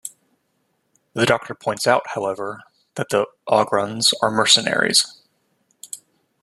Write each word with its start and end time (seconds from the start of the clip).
The 1.13 1.27
Doctor 1.27 1.53
points 1.53 1.85
out, 1.85 2.01
however, 2.15 2.63
that 2.95 3.09
the 3.09 3.27
Ogrons 3.47 4.13
are 4.23 4.31
mercenaries. 4.31 5.21